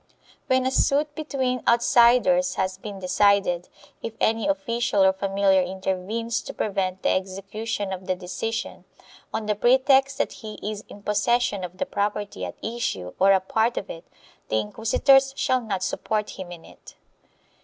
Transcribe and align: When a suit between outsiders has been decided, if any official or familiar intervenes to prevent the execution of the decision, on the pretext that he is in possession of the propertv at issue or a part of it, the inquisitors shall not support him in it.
When 0.47 0.65
a 0.65 0.71
suit 0.71 1.13
between 1.13 1.61
outsiders 1.67 2.55
has 2.55 2.79
been 2.79 2.97
decided, 2.97 3.69
if 4.01 4.13
any 4.19 4.47
official 4.47 5.03
or 5.03 5.13
familiar 5.13 5.61
intervenes 5.61 6.41
to 6.41 6.55
prevent 6.55 7.03
the 7.03 7.11
execution 7.11 7.93
of 7.93 8.07
the 8.07 8.15
decision, 8.15 8.85
on 9.31 9.45
the 9.45 9.53
pretext 9.53 10.17
that 10.17 10.31
he 10.31 10.57
is 10.63 10.83
in 10.89 11.03
possession 11.03 11.63
of 11.63 11.77
the 11.77 11.85
propertv 11.85 12.43
at 12.47 12.55
issue 12.63 13.13
or 13.19 13.31
a 13.31 13.39
part 13.39 13.77
of 13.77 13.91
it, 13.91 14.07
the 14.49 14.55
inquisitors 14.57 15.35
shall 15.37 15.61
not 15.61 15.83
support 15.83 16.31
him 16.31 16.51
in 16.51 16.65
it. 16.65 16.95